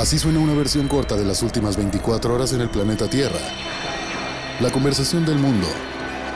Así 0.00 0.18
suena 0.18 0.38
una 0.38 0.54
versión 0.54 0.88
corta 0.88 1.14
de 1.14 1.26
las 1.26 1.42
últimas 1.42 1.76
24 1.76 2.34
horas 2.34 2.54
en 2.54 2.62
el 2.62 2.70
planeta 2.70 3.06
Tierra. 3.10 3.38
La 4.58 4.72
conversación 4.72 5.26
del 5.26 5.36
mundo, 5.36 5.66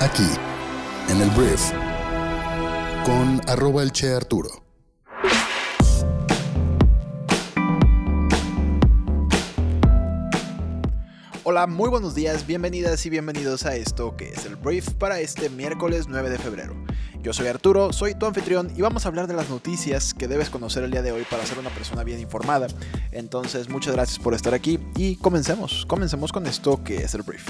aquí, 0.01 0.29
en 1.09 1.23
el 1.23 1.31
Brief, 1.31 1.73
con 3.07 3.41
arroba 3.49 3.83
el 3.83 3.91
Che 3.91 4.13
Arturo. 4.13 4.51
Hola, 11.45 11.67
muy 11.67 11.89
buenos 11.89 12.15
días, 12.15 12.47
bienvenidas 12.47 13.07
y 13.07 13.11
bienvenidos 13.11 13.65
a 13.65 13.77
esto 13.77 14.15
que 14.15 14.29
es 14.29 14.45
el 14.45 14.57
Brief 14.57 14.91
para 14.91 15.21
este 15.21 15.49
miércoles 15.49 16.05
9 16.07 16.29
de 16.29 16.39
febrero. 16.39 16.75
Yo 17.25 17.33
soy 17.33 17.47
Arturo, 17.47 17.91
soy 17.95 18.15
tu 18.15 18.27
anfitrión 18.27 18.71
y 18.77 18.83
vamos 18.83 19.07
a 19.07 19.09
hablar 19.09 19.27
de 19.27 19.33
las 19.33 19.49
noticias 19.49 20.13
que 20.13 20.29
debes 20.29 20.51
conocer 20.51 20.85
el 20.85 20.91
día 20.91 21.01
de 21.01 21.11
hoy 21.11 21.23
para 21.23 21.47
ser 21.47 21.59
una 21.59 21.71
persona 21.71 22.05
bien 22.05 22.21
informada. 22.21 22.67
Entonces, 23.13 23.71
muchas 23.71 23.95
gracias 23.95 24.19
por 24.19 24.35
estar 24.35 24.53
aquí 24.53 24.79
y 24.95 25.17
comencemos, 25.17 25.87
comencemos 25.87 26.33
con 26.33 26.47
esto 26.47 26.85
que 26.85 26.97
es 26.97 27.15
el 27.15 27.23
brief. 27.23 27.49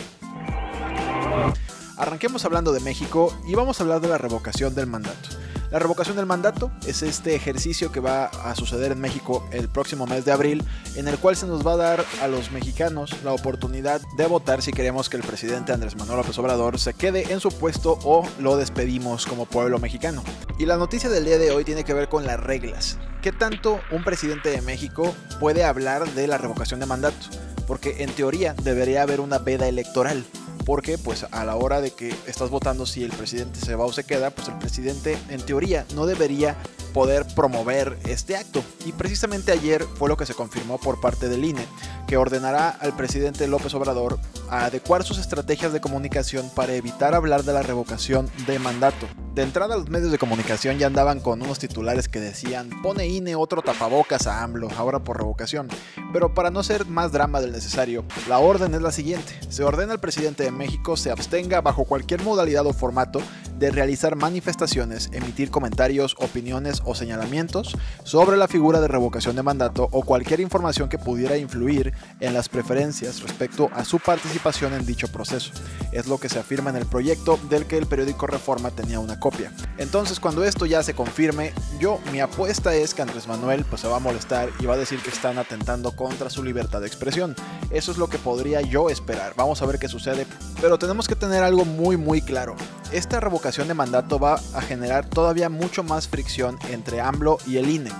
Arranquemos 1.97 2.45
hablando 2.45 2.73
de 2.73 2.79
México 2.79 3.37
y 3.49 3.57
vamos 3.57 3.81
a 3.81 3.83
hablar 3.83 4.01
de 4.01 4.07
la 4.07 4.17
revocación 4.17 4.77
del 4.77 4.87
mandato. 4.87 5.31
La 5.75 5.81
revocación 5.81 6.15
del 6.15 6.27
mandato 6.27 6.71
es 6.87 7.03
este 7.03 7.35
ejercicio 7.35 7.91
que 7.91 7.99
va 7.99 8.27
a 8.27 8.55
suceder 8.55 8.93
en 8.93 9.01
México 9.01 9.45
el 9.51 9.69
próximo 9.69 10.07
mes 10.07 10.25
de 10.25 10.31
abril, 10.31 10.63
en 10.95 11.09
el 11.09 11.19
cual 11.19 11.35
se 11.35 11.49
nos 11.49 11.67
va 11.67 11.73
a 11.73 11.77
dar 11.77 12.05
a 12.23 12.29
los 12.29 12.53
mexicanos 12.53 13.11
la 13.25 13.33
oportunidad 13.33 14.01
de 14.17 14.27
votar 14.27 14.63
si 14.63 14.71
queremos 14.71 15.09
que 15.09 15.17
el 15.17 15.25
presidente 15.25 15.73
Andrés 15.73 15.97
Manuel 15.97 16.19
López 16.19 16.39
Obrador 16.39 16.79
se 16.79 16.95
quede 16.95 17.33
en 17.33 17.41
su 17.41 17.49
puesto 17.51 17.99
o 18.05 18.25
lo 18.39 18.57
despedimos 18.57 19.27
como 19.27 19.47
pueblo 19.47 19.81
mexicano. 19.81 20.23
Y 20.61 20.67
la 20.67 20.77
noticia 20.77 21.11
del 21.11 21.25
día 21.25 21.39
de 21.39 21.51
hoy 21.51 21.65
tiene 21.65 21.83
que 21.83 21.93
ver 21.93 22.09
con 22.09 22.25
las 22.25 22.39
reglas. 22.39 22.97
¿Qué 23.21 23.33
tanto 23.33 23.81
un 23.91 24.05
presidente 24.05 24.51
de 24.51 24.63
México 24.63 25.13
puede 25.41 25.65
hablar 25.65 26.09
de 26.09 26.29
la 26.29 26.39
revocación 26.39 26.79
de 26.79 26.87
mandato? 26.87 27.27
Porque 27.67 28.05
en 28.05 28.13
teoría 28.13 28.55
debería 28.63 29.03
haber 29.03 29.19
una 29.19 29.39
veda 29.39 29.67
electoral 29.67 30.25
porque 30.65 30.99
pues 30.99 31.27
a 31.31 31.45
la 31.45 31.57
hora 31.57 31.81
de 31.81 31.91
que 31.91 32.15
estás 32.27 32.51
votando 32.51 32.87
si 32.87 33.05
el 33.05 33.13
presidente 33.13 33.61
se 33.61 33.75
va 33.75 33.85
o 33.85 33.93
se 33.93 34.05
queda, 34.05 34.31
pues 34.31 34.49
el 34.49 34.59
presidente 34.59 35.19
en 35.29 35.41
teoría 35.41 35.87
no 35.95 36.07
debería 36.07 36.57
poder 36.95 37.27
promover 37.35 37.99
este 38.07 38.37
acto. 38.37 38.65
Y 38.87 38.93
precisamente 38.93 39.53
ayer 39.53 39.85
fue 39.97 40.09
lo 40.09 40.17
que 40.17 40.25
se 40.25 40.33
confirmó 40.33 40.79
por 40.79 41.01
parte 41.01 41.29
del 41.29 41.45
INE, 41.45 41.67
que 42.07 42.17
ordenará 42.17 42.71
al 42.71 42.97
presidente 42.97 43.47
López 43.49 43.75
Obrador 43.75 44.19
a 44.49 44.65
adecuar 44.67 45.03
sus 45.03 45.19
estrategias 45.19 45.73
de 45.73 45.81
comunicación 45.81 46.49
para 46.55 46.75
evitar 46.75 47.15
hablar 47.15 47.43
de 47.43 47.53
la 47.53 47.63
revocación 47.63 48.31
de 48.47 48.59
mandato. 48.59 49.07
De 49.35 49.43
entrada 49.43 49.77
los 49.77 49.89
medios 49.89 50.13
de 50.13 50.19
comunicación 50.19 50.79
ya 50.79 50.87
andaban 50.87 51.19
con 51.19 51.43
unos 51.43 51.59
titulares 51.59 52.07
que 52.07 52.21
decían 52.21 52.71
pone 52.83 53.09
INE 53.09 53.35
otro 53.35 53.63
tapabocas 53.63 54.29
a 54.29 54.45
AMLO, 54.45 54.69
ahora 54.77 55.01
por 55.01 55.19
revocación. 55.19 55.67
Pero 56.13 56.35
para 56.35 56.51
no 56.51 56.63
ser 56.63 56.87
más 56.87 57.11
drama 57.11 57.41
del 57.41 57.51
necesario, 57.51 58.05
la 58.29 58.39
orden 58.39 58.73
es 58.75 58.83
la 58.83 58.93
siguiente. 58.93 59.33
Se 59.49 59.65
ordena 59.65 59.93
al 59.93 60.01
presidente 60.01 60.45
de 60.45 60.53
México 60.53 60.97
se 60.97 61.11
abstenga 61.11 61.61
bajo 61.61 61.85
cualquier 61.85 62.23
modalidad 62.23 62.65
o 62.67 62.73
formato 62.73 63.21
de 63.59 63.71
realizar 63.71 64.17
manifestaciones, 64.17 65.11
emitir 65.13 65.51
comentarios, 65.51 66.15
opiniones 66.19 66.83
o 66.85 66.95
señalamientos 66.95 67.77
sobre 68.03 68.37
la 68.37 68.49
figura 68.49 68.81
de 68.81 68.89
revocación 68.89 69.37
de 69.37 69.43
mandato 69.43 69.89
o 69.93 70.03
cualquier 70.03 70.41
información 70.41 70.89
que 70.89 70.99
pudiera 70.99 71.37
influir 71.37 71.93
en 72.21 72.35
las 72.35 72.49
preferencias 72.49 73.23
respecto 73.23 73.71
a 73.73 73.85
su 73.85 73.99
participación 73.99 74.75
en 74.75 74.87
dicho 74.87 75.09
proceso. 75.09 75.53
Es 75.93 76.07
lo 76.07 76.19
que 76.19 76.29
se 76.29 76.39
afirma 76.39 76.71
en 76.71 76.77
el 76.77 76.87
proyecto 76.87 77.39
del 77.49 77.67
que 77.67 77.79
el 77.79 77.87
periódico 77.87 78.27
Reforma 78.27 78.71
tenía 78.71 79.01
una 79.01 79.21
copia. 79.21 79.53
Entonces, 79.79 80.21
cuando 80.21 80.45
esto 80.45 80.67
ya 80.67 80.83
se 80.83 80.95
confirme, 80.95 81.53
yo 81.79 82.01
mi 82.13 82.21
apuesta 82.21 82.75
es 82.75 82.95
que 82.95 83.03
Andrés 83.03 83.29
Manuel 83.29 83.65
pues 83.65 83.83
se 83.83 83.89
va 83.89 83.97
a 83.97 84.01
molestar 84.01 84.51
y 84.59 84.67
va 84.67 84.75
a 84.75 84.79
decir 84.79 85.01
que 85.01 85.11
están 85.11 85.39
atentando 85.39 85.95
contra 85.95 86.31
su 86.31 86.43
libertad 86.43 86.81
de 86.81 86.87
expresión. 86.87 87.35
Eso 87.71 87.93
es 87.93 87.99
lo 87.99 88.09
que 88.09 88.19
podría 88.19 88.61
yo 88.61 88.91
esperar. 88.91 89.35
Vamos 89.37 89.63
a 89.63 89.67
ver 89.67 89.79
qué 89.79 89.89
sucede, 89.89 90.27
pero 90.61 90.79
tenemos 90.79 91.09
que 91.09 91.17
tener 91.17 91.43
algo 91.43 91.65
muy 91.65 91.97
muy 91.97 92.21
claro. 92.23 92.57
Esta 92.95 93.19
revocación 93.19 93.67
de 93.67 93.75
mandato 93.75 94.21
va 94.21 94.41
a 94.55 94.63
generar 94.63 95.05
todavía 95.05 95.49
mucho 95.49 95.83
más 95.83 96.07
fricción 96.07 96.57
entre 96.71 97.01
AMLO 97.01 97.39
y 97.45 97.57
el 97.57 97.69
INE. 97.69 97.91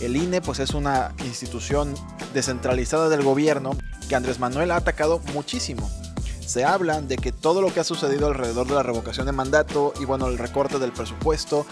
El 0.00 0.16
INE 0.16 0.40
pues 0.40 0.58
es 0.58 0.70
una 0.70 1.12
institución 1.22 1.94
descentralizada 2.32 3.10
del 3.10 3.22
gobierno 3.22 3.76
que 4.08 4.16
Andrés 4.16 4.38
Manuel 4.38 4.70
ha 4.70 4.76
atacado 4.76 5.20
muchísimo. 5.34 5.90
Se 6.40 6.64
habla 6.64 7.02
de 7.02 7.18
que 7.18 7.30
todo 7.30 7.60
lo 7.60 7.74
que 7.74 7.80
ha 7.80 7.84
sucedido 7.84 8.26
alrededor 8.26 8.66
de 8.66 8.72
la 8.72 8.82
revocación 8.82 9.26
de 9.26 9.32
mandato 9.32 9.92
y 10.00 10.06
bueno, 10.06 10.28
el 10.28 10.38
recorte 10.38 10.78
del 10.78 10.92
presupuesto 10.92 11.66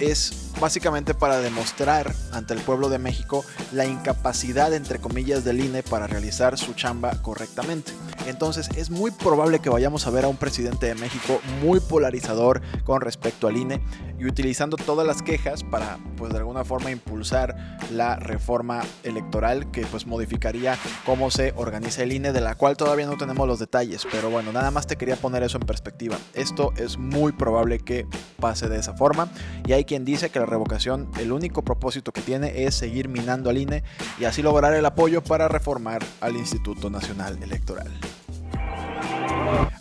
es 0.00 0.52
básicamente 0.58 1.12
para 1.12 1.38
demostrar 1.38 2.14
ante 2.32 2.54
el 2.54 2.60
pueblo 2.60 2.88
de 2.88 2.98
México 2.98 3.44
la 3.72 3.84
incapacidad, 3.84 4.72
entre 4.72 5.00
comillas, 5.00 5.44
del 5.44 5.62
INE 5.62 5.82
para 5.82 6.06
realizar 6.06 6.56
su 6.56 6.72
chamba 6.72 7.12
correctamente. 7.20 7.92
Entonces 8.26 8.68
es 8.76 8.90
muy 8.90 9.10
probable 9.10 9.58
que 9.58 9.70
vayamos 9.70 10.06
a 10.06 10.10
ver 10.10 10.24
a 10.24 10.28
un 10.28 10.36
presidente 10.36 10.86
de 10.86 10.94
México 10.94 11.40
muy 11.62 11.80
polarizador 11.80 12.62
con 12.84 13.00
respecto 13.00 13.48
al 13.48 13.56
INE 13.56 13.80
y 14.18 14.26
utilizando 14.26 14.76
todas 14.76 15.06
las 15.06 15.22
quejas 15.22 15.64
para, 15.64 15.98
pues 16.16 16.32
de 16.32 16.38
alguna 16.38 16.64
forma, 16.64 16.90
impulsar 16.90 17.78
la 17.90 18.16
reforma 18.16 18.82
electoral 19.02 19.70
que 19.70 19.84
pues 19.86 20.06
modificaría 20.06 20.78
cómo 21.04 21.30
se 21.30 21.52
organiza 21.56 22.02
el 22.02 22.12
INE, 22.12 22.32
de 22.32 22.40
la 22.40 22.54
cual 22.54 22.76
todavía 22.76 23.06
no 23.06 23.16
tenemos 23.16 23.46
los 23.48 23.58
detalles, 23.58 24.06
pero 24.10 24.30
bueno, 24.30 24.52
nada 24.52 24.70
más 24.70 24.86
te 24.86 24.96
quería 24.96 25.16
poner 25.16 25.42
eso 25.42 25.58
en 25.58 25.66
perspectiva. 25.66 26.16
Esto 26.34 26.72
es 26.76 26.98
muy 26.98 27.32
probable 27.32 27.80
que 27.80 28.06
pase 28.38 28.68
de 28.68 28.78
esa 28.78 28.94
forma 28.94 29.28
y 29.66 29.72
hay 29.72 29.84
quien 29.84 30.04
dice 30.04 30.30
que 30.30 30.38
la 30.38 30.46
revocación, 30.46 31.10
el 31.18 31.32
único 31.32 31.62
propósito 31.62 32.12
que 32.12 32.20
tiene 32.20 32.64
es 32.64 32.74
seguir 32.74 33.08
minando 33.08 33.50
al 33.50 33.58
INE 33.58 33.82
y 34.18 34.24
así 34.24 34.42
lograr 34.42 34.74
el 34.74 34.86
apoyo 34.86 35.22
para 35.22 35.48
reformar 35.48 36.02
al 36.20 36.36
Instituto 36.36 36.90
Nacional 36.90 37.42
Electoral. 37.42 37.90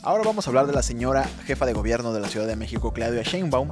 Ahora 0.04 0.24
vamos 0.26 0.48
a 0.48 0.50
hablar 0.50 0.66
de 0.66 0.74
la 0.74 0.82
señora 0.82 1.30
jefa 1.46 1.68
de 1.68 1.74
gobierno 1.74 2.12
de 2.12 2.20
la 2.20 2.28
Ciudad 2.28 2.48
de 2.48 2.56
México, 2.56 2.92
Claudia 2.92 3.22
Sheinbaum, 3.22 3.72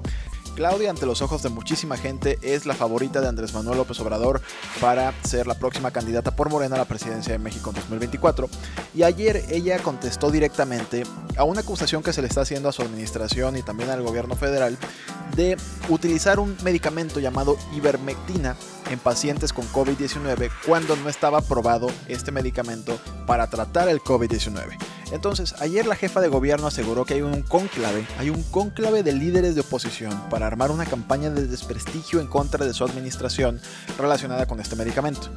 Claudia, 0.55 0.91
ante 0.91 1.07
los 1.07 1.23
ojos 1.23 1.41
de 1.41 1.49
muchísima 1.49 1.97
gente, 1.97 2.37
es 2.43 2.67
la 2.67 2.75
favorita 2.75 3.19
de 3.19 3.27
Andrés 3.27 3.53
Manuel 3.53 3.77
López 3.77 3.99
Obrador 3.99 4.41
para 4.79 5.11
ser 5.23 5.47
la 5.47 5.55
próxima 5.55 5.89
candidata 5.89 6.35
por 6.35 6.49
Morena 6.49 6.75
a 6.75 6.79
la 6.79 6.85
presidencia 6.85 7.31
de 7.31 7.39
México 7.39 7.71
en 7.71 7.77
2024. 7.77 8.47
Y 8.93 9.03
ayer 9.03 9.43
ella 9.49 9.79
contestó 9.79 10.29
directamente 10.29 11.03
a 11.35 11.45
una 11.45 11.61
acusación 11.61 12.03
que 12.03 12.13
se 12.13 12.21
le 12.21 12.27
está 12.27 12.41
haciendo 12.41 12.69
a 12.69 12.73
su 12.73 12.83
administración 12.83 13.57
y 13.57 13.63
también 13.63 13.89
al 13.89 14.03
gobierno 14.03 14.35
federal 14.35 14.77
de 15.35 15.57
utilizar 15.87 16.39
un 16.39 16.55
medicamento 16.61 17.19
llamado 17.19 17.57
ivermectina 17.73 18.55
en 18.91 18.99
pacientes 18.99 19.51
con 19.51 19.65
COVID-19 19.69 20.51
cuando 20.67 20.95
no 20.95 21.09
estaba 21.09 21.39
aprobado 21.39 21.87
este 22.07 22.31
medicamento 22.31 22.99
para 23.25 23.47
tratar 23.47 23.87
el 23.87 24.01
COVID-19. 24.01 24.77
Entonces, 25.11 25.55
ayer 25.59 25.85
la 25.85 25.95
jefa 25.95 26.21
de 26.21 26.27
gobierno 26.27 26.67
aseguró 26.67 27.05
que 27.05 27.15
hay 27.15 27.21
un 27.21 27.41
conclave, 27.41 28.05
hay 28.17 28.29
un 28.29 28.43
conclave 28.43 29.03
de 29.03 29.13
líderes 29.13 29.55
de 29.55 29.61
oposición 29.61 30.29
para 30.29 30.47
armar 30.47 30.71
una 30.71 30.85
campaña 30.85 31.29
de 31.29 31.47
desprestigio 31.47 32.19
en 32.19 32.27
contra 32.27 32.65
de 32.65 32.73
su 32.73 32.83
administración 32.83 33.59
relacionada 33.97 34.45
con 34.45 34.59
este 34.59 34.75
medicamento. 34.75 35.29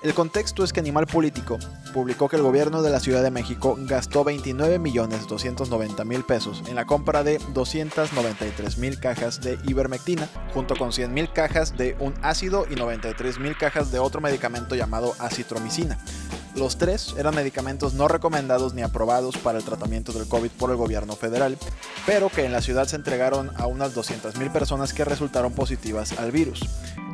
El 0.00 0.14
contexto 0.14 0.62
es 0.62 0.72
que 0.72 0.78
Animal 0.78 1.06
Político 1.06 1.58
publicó 1.92 2.28
que 2.28 2.36
el 2.36 2.42
gobierno 2.42 2.82
de 2.82 2.90
la 2.90 3.00
Ciudad 3.00 3.22
de 3.22 3.32
México 3.32 3.76
gastó 3.80 4.24
29.290.000 4.24 6.24
pesos 6.24 6.62
en 6.68 6.76
la 6.76 6.86
compra 6.86 7.24
de 7.24 7.40
293.000 7.40 9.00
cajas 9.00 9.40
de 9.40 9.58
ivermectina, 9.66 10.28
junto 10.54 10.76
con 10.76 10.92
100.000 10.92 11.32
cajas 11.32 11.76
de 11.76 11.96
un 11.98 12.14
ácido 12.22 12.64
y 12.70 12.76
93.000 12.76 13.58
cajas 13.58 13.90
de 13.90 13.98
otro 13.98 14.20
medicamento 14.20 14.76
llamado 14.76 15.16
acitromicina. 15.18 15.98
Los 16.58 16.76
tres 16.76 17.14
eran 17.16 17.36
medicamentos 17.36 17.94
no 17.94 18.08
recomendados 18.08 18.74
ni 18.74 18.82
aprobados 18.82 19.36
para 19.36 19.58
el 19.58 19.64
tratamiento 19.64 20.12
del 20.12 20.26
COVID 20.26 20.50
por 20.50 20.70
el 20.70 20.76
gobierno 20.76 21.14
federal, 21.14 21.56
pero 22.04 22.30
que 22.30 22.44
en 22.44 22.52
la 22.52 22.60
ciudad 22.60 22.88
se 22.88 22.96
entregaron 22.96 23.52
a 23.56 23.68
unas 23.68 23.94
200.000 23.94 24.52
personas 24.52 24.92
que 24.92 25.04
resultaron 25.04 25.52
positivas 25.52 26.18
al 26.18 26.32
virus. 26.32 26.68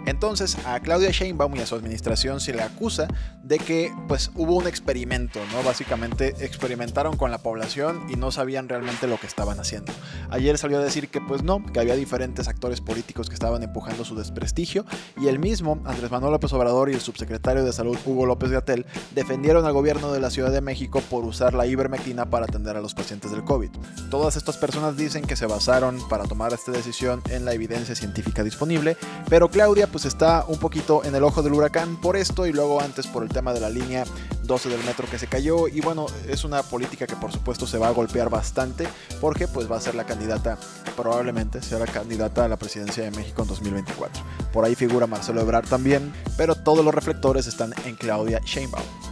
Entonces 0.06 0.56
a 0.66 0.80
Claudia 0.80 1.10
Sheinbaum 1.10 1.56
y 1.56 1.60
a 1.60 1.66
su 1.66 1.74
administración 1.74 2.40
se 2.40 2.52
le 2.52 2.62
acusa 2.62 3.08
de 3.42 3.58
que 3.58 3.92
pues 4.08 4.30
hubo 4.34 4.56
un 4.56 4.66
experimento, 4.66 5.40
¿no? 5.52 5.62
Básicamente 5.62 6.34
experimentaron 6.40 7.16
con 7.16 7.30
la 7.30 7.38
población 7.38 8.06
y 8.08 8.16
no 8.16 8.30
sabían 8.30 8.68
realmente 8.68 9.06
lo 9.06 9.18
que 9.18 9.26
estaban 9.26 9.60
haciendo. 9.60 9.92
Ayer 10.30 10.58
salió 10.58 10.78
a 10.78 10.82
decir 10.82 11.08
que 11.08 11.20
pues 11.20 11.42
no, 11.42 11.64
que 11.64 11.80
había 11.80 11.94
diferentes 11.94 12.48
actores 12.48 12.80
políticos 12.80 13.28
que 13.28 13.34
estaban 13.34 13.62
empujando 13.62 14.04
su 14.04 14.14
desprestigio 14.14 14.84
y 15.20 15.28
el 15.28 15.38
mismo 15.38 15.80
Andrés 15.84 16.10
Manuel 16.10 16.32
López 16.32 16.52
Obrador 16.52 16.90
y 16.90 16.94
el 16.94 17.00
subsecretario 17.00 17.64
de 17.64 17.72
Salud 17.72 17.98
Hugo 18.04 18.26
López 18.26 18.50
Gatel 18.50 18.86
defendieron 19.14 19.66
al 19.66 19.72
gobierno 19.72 20.12
de 20.12 20.20
la 20.20 20.30
Ciudad 20.30 20.50
de 20.50 20.60
México 20.60 21.02
por 21.10 21.24
usar 21.24 21.54
la 21.54 21.66
ivermectina 21.66 22.30
para 22.30 22.46
atender 22.46 22.76
a 22.76 22.80
los 22.80 22.94
pacientes 22.94 23.30
del 23.30 23.44
COVID. 23.44 23.70
Todas 24.10 24.36
estas 24.36 24.56
personas 24.56 24.96
dicen 24.96 25.24
que 25.24 25.36
se 25.36 25.46
basaron 25.46 25.98
para 26.08 26.24
tomar 26.24 26.52
esta 26.52 26.72
decisión 26.72 27.22
en 27.30 27.44
la 27.44 27.52
evidencia 27.52 27.94
científica 27.94 28.42
disponible, 28.42 28.96
pero 29.28 29.48
Claudia 29.48 29.86
pues 29.94 30.06
está 30.06 30.44
un 30.48 30.58
poquito 30.58 31.04
en 31.04 31.14
el 31.14 31.22
ojo 31.22 31.40
del 31.40 31.52
huracán 31.52 31.94
por 31.94 32.16
esto 32.16 32.48
y 32.48 32.52
luego 32.52 32.80
antes 32.80 33.06
por 33.06 33.22
el 33.22 33.28
tema 33.28 33.54
de 33.54 33.60
la 33.60 33.70
línea 33.70 34.02
12 34.42 34.68
del 34.68 34.82
metro 34.82 35.06
que 35.08 35.20
se 35.20 35.28
cayó 35.28 35.68
y 35.68 35.80
bueno, 35.82 36.06
es 36.26 36.42
una 36.42 36.64
política 36.64 37.06
que 37.06 37.14
por 37.14 37.30
supuesto 37.30 37.64
se 37.64 37.78
va 37.78 37.86
a 37.86 37.90
golpear 37.92 38.28
bastante 38.28 38.88
porque 39.20 39.46
pues 39.46 39.70
va 39.70 39.76
a 39.76 39.80
ser 39.80 39.94
la 39.94 40.04
candidata, 40.04 40.58
probablemente 40.96 41.62
sea 41.62 41.78
la 41.78 41.86
candidata 41.86 42.44
a 42.44 42.48
la 42.48 42.56
presidencia 42.56 43.04
de 43.04 43.12
México 43.12 43.42
en 43.42 43.48
2024. 43.48 44.20
Por 44.52 44.64
ahí 44.64 44.74
figura 44.74 45.06
Marcelo 45.06 45.40
Ebrard 45.40 45.68
también, 45.68 46.12
pero 46.36 46.56
todos 46.56 46.84
los 46.84 46.92
reflectores 46.92 47.46
están 47.46 47.72
en 47.84 47.94
Claudia 47.94 48.40
Sheinbaum. 48.44 49.03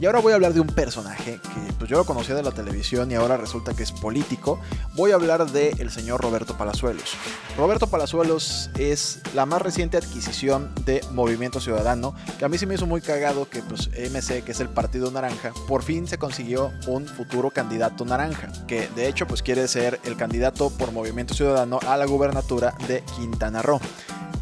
Y 0.00 0.06
ahora 0.06 0.20
voy 0.20 0.32
a 0.32 0.34
hablar 0.34 0.52
de 0.52 0.60
un 0.60 0.66
personaje 0.66 1.38
que 1.42 1.72
pues 1.78 1.90
yo 1.90 1.96
lo 1.96 2.04
conocía 2.04 2.34
de 2.34 2.42
la 2.42 2.50
televisión 2.50 3.10
y 3.10 3.14
ahora 3.14 3.36
resulta 3.36 3.74
que 3.74 3.82
es 3.82 3.92
político. 3.92 4.58
Voy 4.94 5.12
a 5.12 5.14
hablar 5.14 5.50
del 5.50 5.80
el 5.80 5.90
señor 5.90 6.20
Roberto 6.20 6.56
Palazuelos. 6.56 7.14
Roberto 7.56 7.86
Palazuelos 7.86 8.70
es 8.78 9.20
la 9.34 9.46
más 9.46 9.62
reciente 9.62 9.96
adquisición 9.96 10.72
de 10.84 11.02
Movimiento 11.12 11.60
Ciudadano, 11.60 12.14
que 12.38 12.44
a 12.44 12.48
mí 12.48 12.58
sí 12.58 12.66
me 12.66 12.74
hizo 12.74 12.86
muy 12.86 13.00
cagado 13.00 13.48
que 13.48 13.62
pues 13.62 13.88
MC, 13.88 14.42
que 14.42 14.52
es 14.52 14.60
el 14.60 14.68
Partido 14.68 15.10
Naranja, 15.10 15.52
por 15.68 15.82
fin 15.82 16.06
se 16.06 16.18
consiguió 16.18 16.72
un 16.86 17.06
futuro 17.06 17.50
candidato 17.50 18.04
naranja, 18.04 18.48
que 18.66 18.88
de 18.96 19.08
hecho 19.08 19.26
pues 19.26 19.42
quiere 19.42 19.68
ser 19.68 20.00
el 20.04 20.16
candidato 20.16 20.70
por 20.70 20.92
Movimiento 20.92 21.34
Ciudadano 21.34 21.78
a 21.86 21.96
la 21.96 22.06
gubernatura 22.06 22.74
de 22.88 23.02
Quintana 23.16 23.62
Roo. 23.62 23.80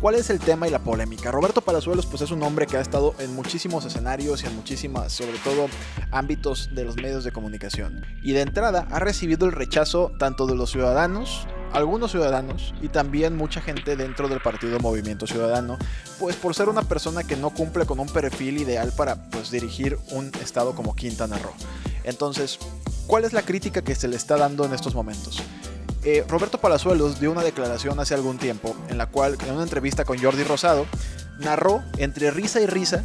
¿Cuál 0.01 0.15
es 0.15 0.31
el 0.31 0.39
tema 0.39 0.67
y 0.67 0.71
la 0.71 0.79
polémica? 0.79 1.31
Roberto 1.31 1.61
Palazuelos 1.61 2.07
pues 2.07 2.23
es 2.23 2.31
un 2.31 2.43
hombre 2.43 2.67
que 2.67 2.79
ha 2.79 2.81
estado 2.81 3.15
en 3.19 3.35
muchísimos 3.35 3.85
escenarios 3.85 4.43
y 4.43 4.47
en 4.47 4.57
muchísimas, 4.57 5.13
sobre 5.13 5.37
todo, 5.45 5.67
ámbitos 6.11 6.71
de 6.75 6.85
los 6.85 6.97
medios 6.97 7.23
de 7.23 7.33
comunicación. 7.33 8.07
Y 8.23 8.33
de 8.33 8.41
entrada 8.41 8.89
ha 8.91 8.99
recibido 8.99 9.45
el 9.45 9.53
rechazo 9.53 10.11
tanto 10.19 10.47
de 10.47 10.55
los 10.55 10.71
ciudadanos, 10.71 11.47
algunos 11.75 12.13
ciudadanos 12.13 12.73
y 12.81 12.89
también 12.89 13.37
mucha 13.37 13.61
gente 13.61 13.95
dentro 13.95 14.29
del 14.29 14.41
partido 14.41 14.81
Movimiento 14.81 15.27
Ciudadano, 15.27 15.77
pues 16.19 16.35
por 16.35 16.55
ser 16.55 16.71
una 16.71 16.83
persona 16.83 17.23
que 17.23 17.37
no 17.37 17.51
cumple 17.51 17.85
con 17.85 18.01
un 18.01 18.09
perfil 18.09 18.57
ideal 18.57 18.95
para 18.97 19.29
pues 19.29 19.51
dirigir 19.51 19.99
un 20.13 20.33
estado 20.43 20.75
como 20.75 20.97
Quintana 20.97 21.39
Roo. 21.39 21.53
Entonces, 22.05 22.59
¿cuál 23.07 23.27
es 23.27 23.35
la 23.35 23.43
crítica 23.43 23.83
que 23.83 23.95
se 23.95 24.09
le 24.09 24.17
está 24.17 24.39
dando 24.39 24.65
en 24.65 24.73
estos 24.73 24.95
momentos? 24.95 25.43
Eh, 26.03 26.25
Roberto 26.29 26.59
Palazuelos 26.59 27.21
dio 27.21 27.31
una 27.31 27.43
declaración 27.43 28.01
hace 28.01 28.15
algún 28.15 28.39
tiempo 28.39 28.75
en 28.89 28.97
la 28.97 29.07
cual, 29.07 29.37
en 29.47 29.55
una 29.55 29.63
entrevista 29.65 30.05
con 30.05 30.19
Jordi 30.19 30.45
Rosado, 30.45 30.87
narró 31.39 31.83
entre 31.99 32.31
risa 32.31 32.61
y 32.61 32.67
risa 32.67 33.05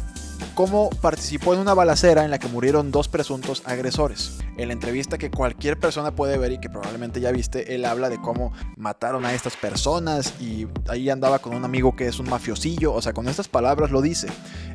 cómo 0.56 0.88
participó 1.02 1.52
en 1.52 1.60
una 1.60 1.74
balacera 1.74 2.24
en 2.24 2.30
la 2.30 2.38
que 2.38 2.48
murieron 2.48 2.90
dos 2.90 3.08
presuntos 3.08 3.62
agresores. 3.66 4.38
En 4.56 4.68
la 4.68 4.72
entrevista 4.72 5.18
que 5.18 5.30
cualquier 5.30 5.78
persona 5.78 6.12
puede 6.12 6.38
ver 6.38 6.50
y 6.50 6.58
que 6.58 6.70
probablemente 6.70 7.20
ya 7.20 7.30
viste, 7.30 7.74
él 7.74 7.84
habla 7.84 8.08
de 8.08 8.18
cómo 8.18 8.54
mataron 8.74 9.26
a 9.26 9.34
estas 9.34 9.54
personas 9.54 10.32
y 10.40 10.66
ahí 10.88 11.10
andaba 11.10 11.40
con 11.40 11.54
un 11.54 11.66
amigo 11.66 11.94
que 11.94 12.06
es 12.08 12.18
un 12.18 12.30
mafiosillo, 12.30 12.94
o 12.94 13.02
sea, 13.02 13.12
con 13.12 13.28
estas 13.28 13.48
palabras 13.48 13.90
lo 13.90 14.00
dice. 14.00 14.28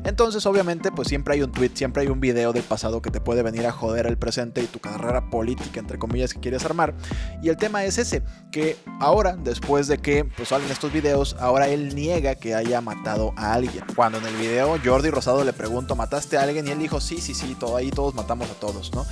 Entonces, 0.04 0.46
obviamente, 0.46 0.92
pues 0.92 1.08
siempre 1.08 1.34
hay 1.34 1.42
un 1.42 1.50
tweet, 1.50 1.72
siempre 1.74 2.02
hay 2.02 2.08
un 2.08 2.20
video 2.20 2.52
del 2.52 2.62
pasado 2.62 3.02
que 3.02 3.10
te 3.10 3.20
puede 3.20 3.42
venir 3.42 3.66
a 3.66 3.72
joder 3.72 4.06
el 4.06 4.16
presente 4.16 4.62
y 4.62 4.66
tu 4.66 4.78
carrera 4.78 5.30
política, 5.30 5.80
entre 5.80 5.98
comillas, 5.98 6.32
que 6.32 6.38
quieres 6.38 6.64
armar. 6.64 6.94
Y 7.42 7.48
el 7.48 7.56
tema 7.56 7.84
es 7.84 7.98
ese, 7.98 8.22
que 8.52 8.76
ahora, 9.00 9.36
después 9.36 9.88
de 9.88 9.98
que 9.98 10.24
pues, 10.24 10.50
salen 10.50 10.70
estos 10.70 10.92
videos, 10.92 11.34
ahora 11.40 11.66
él 11.66 11.92
niega 11.96 12.36
que 12.36 12.54
haya 12.54 12.80
matado 12.80 13.32
a 13.36 13.52
alguien. 13.54 13.84
Cuando 13.96 14.18
en 14.18 14.26
el 14.26 14.36
video 14.36 14.78
Jordi 14.84 15.10
Rosado 15.10 15.42
le 15.42 15.52
pregunto, 15.72 15.96
¿mataste 15.96 16.36
a 16.36 16.42
alguien? 16.42 16.68
Y 16.68 16.70
él 16.70 16.78
dijo, 16.78 17.00
sí, 17.00 17.18
sí, 17.22 17.32
sí, 17.34 17.56
todo, 17.58 17.76
ahí 17.76 17.90
todos 17.90 18.14
matamos 18.14 18.50
a 18.50 18.54
todos, 18.54 18.92
¿no? 18.92 19.06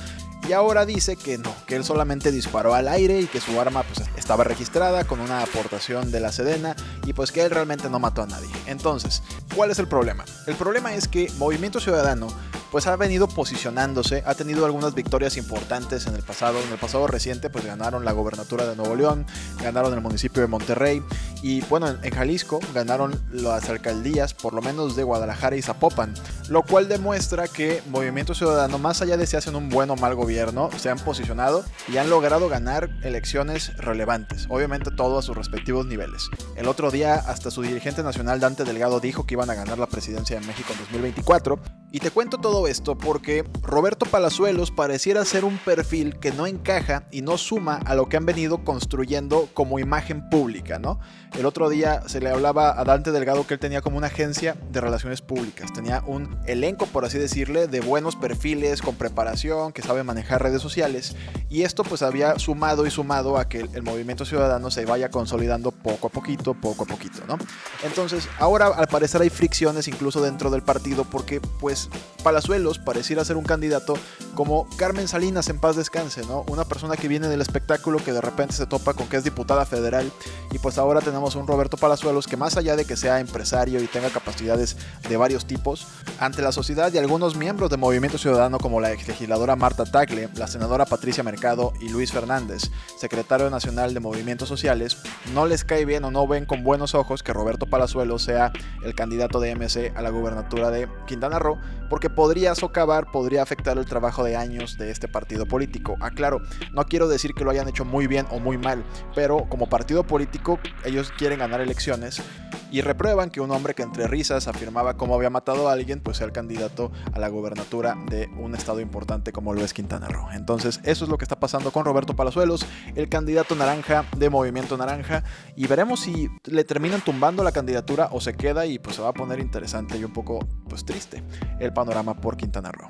Y 0.47 0.53
ahora 0.53 0.85
dice 0.85 1.17
que 1.17 1.39
no, 1.39 1.55
que 1.67 1.75
él 1.75 1.85
solamente 1.85 2.31
disparó 2.31 2.75
al 2.75 2.87
aire 2.89 3.19
y 3.19 3.27
que 3.27 3.41
su 3.41 3.59
arma 3.59 3.83
pues, 3.83 4.07
estaba 4.17 4.45
registrada 4.45 5.05
con 5.05 5.21
una 5.21 5.43
aportación 5.43 6.11
de 6.11 6.21
la 6.21 6.33
Sedena 6.33 6.77
y 7.07 7.15
pues 7.15 7.33
que 7.33 7.43
él 7.43 7.51
realmente 7.51 7.89
no 7.89 7.99
mató 7.99 8.23
a 8.23 8.27
nadie. 8.27 8.51
Entonces, 8.67 9.23
¿cuál 9.55 9.71
es 9.71 9.79
el 9.79 9.89
problema? 9.89 10.27
El 10.47 10.57
problema 10.57 10.93
es 10.95 11.09
que 11.09 11.33
Movimiento 11.39 11.81
Ciudadano 11.81 12.29
pues 12.71 12.87
ha 12.87 12.97
venido 12.97 13.27
posicionándose, 13.29 14.23
ha 14.27 14.35
tenido 14.35 14.65
algunas 14.65 14.95
victorias 14.95 15.37
importantes 15.37 16.07
en 16.07 16.15
el 16.15 16.23
pasado, 16.23 16.61
en 16.63 16.71
el 16.71 16.79
pasado 16.79 17.07
reciente 17.07 17.51
pues 17.51 17.65
ganaron 17.65 18.05
la 18.05 18.13
gobernatura 18.13 18.67
de 18.67 18.77
Nuevo 18.77 18.95
León, 18.95 19.27
ganaron 19.63 19.93
el 19.93 20.01
municipio 20.01 20.43
de 20.43 20.49
Monterrey 20.49 21.03
y 21.43 21.61
bueno, 21.63 21.89
en 21.89 22.11
Jalisco 22.13 22.61
ganaron 22.75 23.21
las 23.33 23.69
alcaldías 23.69 24.35
por 24.35 24.53
lo 24.53 24.63
menos 24.63 24.97
de 24.97 25.05
Guadalajara 25.05 25.57
y 25.57 25.63
Zapopan, 25.63 26.15
lo 26.49 26.63
cual 26.63 26.89
demuestra 26.89 27.49
que 27.49 27.83
Movimiento 27.89 28.35
Ciudadano 28.35 28.79
más 28.79 29.03
allá 29.03 29.17
de 29.17 29.27
si 29.27 29.37
hacen 29.37 29.57
un 29.57 29.69
buen 29.69 29.91
o 29.91 29.97
mal 29.97 30.15
gobierno, 30.15 30.71
se 30.77 30.91
han 30.91 30.99
posicionado 30.99 31.65
y 31.89 31.97
han 31.97 32.11
logrado 32.11 32.49
ganar 32.49 32.91
elecciones 33.03 33.77
relevantes, 33.77 34.47
obviamente 34.49 34.91
todo 34.91 35.19
a 35.19 35.23
sus 35.23 35.37
respectivos 35.37 35.87
niveles. 35.87 36.29
El 36.57 36.69
otro 36.69 36.91
día 36.91 37.15
hasta 37.15 37.51
su 37.51 37.63
dirigente 37.63 38.03
nacional 38.03 38.41
Dante 38.41 38.65
Delgado 38.65 39.01
dijo 39.01 39.27
que 39.27 39.35
iban 39.35 39.51
a 39.51 39.55
ganar 39.55 39.79
la 39.79 39.87
presidencia 39.87 40.39
de 40.39 40.47
México 40.47 40.73
en 40.73 40.79
2024 40.81 41.61
y 41.93 41.99
te 41.99 42.11
cuento 42.11 42.39
todo 42.39 42.69
esto 42.69 42.97
porque 42.97 43.45
Roberto 43.63 44.07
Palazuelos 44.07 44.71
pareciera 44.71 45.25
ser 45.25 45.45
un 45.45 45.59
perfil 45.59 46.19
que 46.19 46.31
no 46.31 46.47
encaja 46.47 47.05
y 47.11 47.23
no 47.23 47.37
suma 47.37 47.81
a 47.85 47.95
lo 47.95 48.09
que 48.09 48.17
han 48.17 48.27
venido 48.27 48.65
construyendo 48.65 49.49
como 49.55 49.79
imagen 49.79 50.29
pública, 50.31 50.79
¿no? 50.79 51.01
El 51.39 51.47
otro 51.47 51.69
día 51.69 52.03
se 52.07 52.21
le 52.21 52.29
hablaba 52.29 52.79
a 52.79 52.85
Dante 52.85 53.13
Delgado 53.13 53.47
que 53.47 53.55
él 53.55 53.61
tenía 53.61 53.81
como 53.81 53.97
una 53.97 54.09
agencia 54.09 54.57
de 54.71 54.81
relaciones 54.81 55.23
públicas, 55.23 55.73
tenía 55.73 56.03
un 56.07 56.39
elenco, 56.47 56.87
por 56.87 57.05
así 57.05 57.19
decirle, 57.19 57.69
de 57.69 57.81
buenos 57.81 58.17
perfiles 58.17 58.83
con 58.83 58.97
preparación, 58.97 59.73
que 59.73 59.83
sabe 59.83 60.03
manejar 60.03 60.43
redes 60.43 60.61
sociales, 60.61 61.17
y 61.49 61.63
esto 61.63 61.85
pues 61.85 62.03
había 62.03 62.39
sumado 62.39 62.85
y 62.85 62.91
sumado 62.91 63.39
a 63.39 63.49
que 63.49 63.61
el, 63.61 63.83
movimiento 63.83 64.25
ciudadano 64.25 64.71
se 64.71 64.85
vaya 64.85 65.11
consolidando 65.11 65.71
poco 65.71 66.09
a 66.09 66.11
poquito, 66.11 66.55
poco 66.55 66.85
a 66.85 66.87
poquito, 66.87 67.23
¿no? 67.27 67.39
Entonces, 67.85 68.29
ahora 68.39 68.67
al 68.67 68.89
parecer 68.89 69.23
hay 69.23 69.31
fricciones 69.31 69.89
incluso 69.89 70.21
dentro 70.21 70.51
del 70.51 70.63
partido 70.63 71.05
porque 71.05 71.41
pues 71.41 71.89
Palazuelos 72.23 72.79
pareciera 72.79 73.25
ser 73.25 73.37
un 73.37 73.45
candidato 73.45 73.95
como 74.35 74.69
Carmen 74.77 75.09
Salinas 75.09 75.49
en 75.49 75.59
paz 75.59 75.77
descanse, 75.77 76.23
¿no? 76.27 76.45
Una 76.49 76.65
persona 76.65 76.97
que 76.97 77.09
viene 77.09 77.29
del 77.29 77.41
espectáculo 77.41 77.99
que 77.99 78.13
de 78.13 78.21
repente 78.21 78.55
se 78.55 78.67
topa 78.67 78.95
con 78.95 79.09
que 79.09 79.17
es 79.17 79.25
diputada 79.25 79.65
federal 79.67 80.11
y 80.53 80.59
pues 80.59 80.79
ahora 80.79 81.01
tenemos 81.01 81.35
un 81.35 81.47
Roberto 81.47 81.77
Palazuelos 81.77 82.27
que 82.27 82.37
más 82.37 82.57
allá 82.57 82.77
de 82.77 82.85
que 82.85 82.97
sea 82.97 83.21
empresario 83.21 83.83
y 83.83 83.87
tenga 83.87 84.11
capacidades 84.11 84.77
de 85.09 85.17
varios 85.17 85.47
tipos, 85.47 85.87
ante 86.19 86.43
la 86.43 86.53
sociedad 86.53 86.93
y 86.93 86.99
algunos 86.99 87.37
miembros 87.37 87.71
de 87.71 87.77
Movimiento 87.77 88.19
Ciudadano 88.19 88.59
como 88.59 88.81
la 88.81 88.93
ex 88.93 89.09
legisladora 89.09 89.57
Marta 89.57 89.85
Tagle, 89.85 90.29
la 90.35 90.47
senadora 90.47 90.87
Patricia 90.87 91.23
Mercado 91.23 91.73
y 91.81 91.89
Luis 91.89 92.13
Fernández, 92.13 92.71
secretario 92.99 93.51
nacional 93.51 93.95
de 93.95 94.01
Movimientos 94.01 94.49
Sociales, 94.49 94.99
no 95.35 95.47
les 95.47 95.65
cae 95.65 95.85
bien 95.85 96.05
o 96.05 96.11
no 96.11 96.27
ven 96.27 96.47
con 96.47 96.65
buenos 96.65 96.95
ojos 96.95 97.23
que 97.23 97.33
Roberto 97.33 97.67
Palazuelos 97.67 98.23
sea 98.23 98.53
el 98.85 98.95
candidato 98.95 99.41
de 99.41 99.55
MC 99.55 99.93
a 99.97 100.03
la 100.03 100.11
gubernatura 100.11 100.71
de 100.71 100.89
Quintana 101.07 101.39
Roo, 101.39 101.59
porque 101.89 102.11
podría 102.11 102.55
socavar, 102.55 103.11
podría 103.11 103.43
afectar 103.43 103.79
el 103.79 103.85
de 104.25 104.37
años 104.37 104.79
de 104.79 104.91
este 104.91 105.09
partido 105.09 105.47
político. 105.47 105.97
Aclaro, 106.01 106.41
no 106.73 106.85
quiero 106.87 107.09
decir 107.09 107.35
que 107.35 107.45
lo 107.45 107.51
hayan 107.51 107.69
hecho 107.69 107.85
muy 107.85 108.07
bien 108.07 108.27
o 108.31 108.39
muy 108.39 108.59
mal, 108.59 108.85
pero 109.15 109.49
como 109.49 109.69
partido 109.69 110.05
político 110.05 110.59
ellos 110.85 111.13
quieren 111.17 111.39
ganar 111.39 111.61
elecciones 111.61 112.23
y 112.71 112.83
reprueban 112.83 113.31
que 113.31 113.41
un 113.41 113.51
hombre 113.51 113.75
que 113.75 113.83
entre 113.83 114.07
risas 114.07 114.49
afirmaba 114.49 114.97
cómo 114.97 115.15
había 115.15 115.31
matado 115.31 115.69
a 115.69 115.73
alguien, 115.73 116.01
pues 116.01 116.19
sea 116.19 116.27
el 116.27 116.33
candidato 116.33 116.93
a 117.13 117.19
la 117.19 117.29
gobernatura 117.29 117.97
de 118.09 118.29
un 118.39 118.55
estado 118.55 118.81
importante 118.81 119.33
como 119.33 119.55
lo 119.55 119.65
es 119.65 119.75
Quintana 119.75 120.09
Roo. 120.09 120.29
Entonces, 120.33 120.81
eso 120.85 121.05
es 121.05 121.11
lo 121.11 121.19
que 121.19 121.25
está 121.25 121.41
pasando 121.41 121.73
con 121.73 121.85
Roberto 121.85 122.15
Palazuelos, 122.15 122.65
el 122.95 123.09
candidato 123.09 123.55
naranja 123.55 124.05
de 124.17 124.31
Movimiento 124.31 124.77
Naranja, 124.77 125.25
y 125.57 125.67
veremos 125.67 126.01
si 126.01 126.29
le 126.45 126.65
terminan 126.65 127.01
tumbando 127.01 127.43
la 127.43 127.53
candidatura 127.53 128.09
o 128.13 128.21
se 128.21 128.35
queda 128.35 128.67
y 128.67 128.79
pues 128.79 128.97
se 128.97 129.03
va 129.03 129.09
a 129.09 129.15
poner 129.15 129.41
interesante 129.41 129.99
y 129.99 130.05
un 130.05 130.13
poco 130.13 130.41
pues 130.69 130.85
triste 130.85 131.23
el 131.59 131.73
panorama 131.73 132.15
por 132.15 132.37
Quintana 132.37 132.71
Roo. 132.71 132.89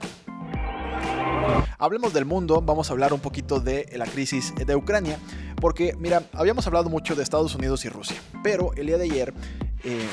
Hablemos 1.79 2.13
del 2.13 2.25
mundo, 2.25 2.61
vamos 2.61 2.91
a 2.91 2.93
hablar 2.93 3.13
un 3.13 3.21
poquito 3.21 3.61
de 3.61 3.89
la 3.97 4.07
crisis 4.07 4.55
de 4.55 4.77
Ucrania, 4.77 5.19
porque 5.61 5.95
mira, 5.99 6.25
habíamos 6.33 6.67
hablado 6.67 6.91
mucho 6.91 7.15
de 7.15 7.23
Estados 7.23 7.55
Unidos 7.55 7.85
y 7.85 7.89
Rusia, 7.89 8.17
pero 8.43 8.73
el 8.75 8.87
día 8.87 8.99
de 8.99 9.05
ayer 9.05 9.35
eh, 9.83 10.07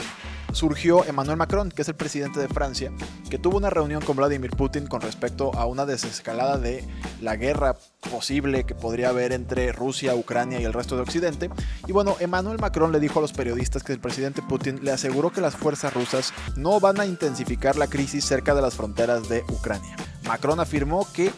surgió 0.53 1.05
Emmanuel 1.05 1.37
Macron, 1.37 1.69
que 1.69 1.81
es 1.81 1.87
el 1.87 1.95
presidente 1.95 2.39
de 2.39 2.47
Francia, 2.47 2.91
que 3.29 3.37
tuvo 3.37 3.57
una 3.57 3.69
reunión 3.69 4.01
con 4.01 4.15
Vladimir 4.15 4.51
Putin 4.51 4.87
con 4.87 5.01
respecto 5.01 5.53
a 5.55 5.65
una 5.65 5.85
desescalada 5.85 6.57
de 6.57 6.83
la 7.21 7.35
guerra 7.35 7.75
posible 8.09 8.63
que 8.63 8.73
podría 8.73 9.09
haber 9.09 9.33
entre 9.33 9.71
Rusia, 9.71 10.15
Ucrania 10.15 10.59
y 10.61 10.63
el 10.63 10.73
resto 10.73 10.95
de 10.95 11.01
Occidente. 11.01 11.49
Y 11.85 11.91
bueno, 11.91 12.15
Emmanuel 12.19 12.59
Macron 12.59 12.91
le 12.91 12.99
dijo 12.99 13.19
a 13.19 13.21
los 13.21 13.33
periodistas 13.33 13.83
que 13.83 13.93
el 13.93 13.99
presidente 13.99 14.41
Putin 14.41 14.83
le 14.83 14.91
aseguró 14.91 15.31
que 15.31 15.41
las 15.41 15.55
fuerzas 15.55 15.93
rusas 15.93 16.33
no 16.55 16.79
van 16.79 16.99
a 16.99 17.05
intensificar 17.05 17.75
la 17.75 17.87
crisis 17.87 18.25
cerca 18.25 18.55
de 18.55 18.61
las 18.61 18.75
fronteras 18.75 19.27
de 19.27 19.43
Ucrania. 19.49 19.95
Macron 20.27 20.59
afirmó 20.59 21.07
que 21.13 21.31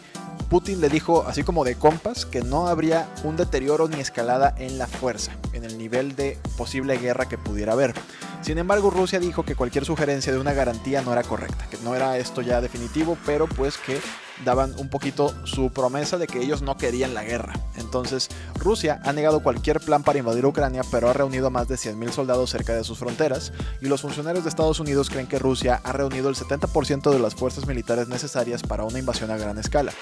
Putin 0.48 0.80
le 0.80 0.88
dijo, 0.88 1.24
así 1.26 1.44
como 1.44 1.64
de 1.64 1.76
compas, 1.76 2.26
que 2.26 2.42
no 2.42 2.66
habría 2.66 3.08
un 3.22 3.36
deterioro 3.36 3.88
ni 3.88 4.00
escalada 4.00 4.54
en 4.58 4.78
la 4.78 4.88
fuerza, 4.88 5.32
en 5.52 5.64
el 5.64 5.78
nivel 5.78 6.16
de 6.16 6.38
posible 6.56 6.98
guerra 6.98 7.28
que 7.28 7.38
pudiera 7.38 7.72
haber. 7.72 7.94
Sin 8.42 8.58
embargo, 8.58 8.90
Rusia 8.90 9.20
dijo 9.20 9.44
que 9.44 9.54
cualquier 9.54 9.84
sugerencia 9.84 10.32
de 10.32 10.38
una 10.38 10.52
garantía 10.52 11.02
no 11.02 11.12
era 11.12 11.22
correcta, 11.22 11.66
que 11.70 11.76
no 11.84 11.94
era 11.94 12.18
esto 12.18 12.42
ya 12.42 12.60
definitivo, 12.60 13.16
pero 13.26 13.46
pues 13.46 13.78
que 13.78 14.00
daban 14.44 14.74
un 14.78 14.88
poquito 14.88 15.34
su 15.44 15.70
promesa 15.70 16.18
de 16.18 16.26
que 16.26 16.40
ellos 16.40 16.62
no 16.62 16.76
querían 16.76 17.14
la 17.14 17.24
guerra. 17.24 17.52
Entonces, 17.76 18.28
Rusia 18.54 19.00
ha 19.04 19.12
negado 19.12 19.42
cualquier 19.42 19.80
plan 19.80 20.02
para 20.02 20.18
invadir 20.18 20.46
Ucrania, 20.46 20.82
pero 20.90 21.08
ha 21.08 21.12
reunido 21.12 21.50
más 21.50 21.68
de 21.68 21.76
100.000 21.76 22.10
soldados 22.10 22.50
cerca 22.50 22.74
de 22.74 22.84
sus 22.84 22.98
fronteras, 22.98 23.52
y 23.80 23.86
los 23.86 24.02
funcionarios 24.02 24.44
de 24.44 24.50
Estados 24.50 24.80
Unidos 24.80 25.10
creen 25.10 25.26
que 25.26 25.38
Rusia 25.38 25.80
ha 25.84 25.92
reunido 25.92 26.28
el 26.28 26.36
70% 26.36 27.10
de 27.10 27.18
las 27.18 27.34
fuerzas 27.34 27.66
militares 27.66 28.08
necesarias 28.08 28.62
para 28.62 28.84
una 28.84 28.98
invasión 28.98 29.30
a 29.30 29.36
gran 29.36 29.58
escala. 29.58 29.92